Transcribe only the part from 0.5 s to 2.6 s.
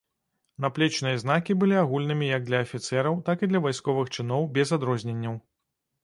Наплечныя знакі былі агульнымі як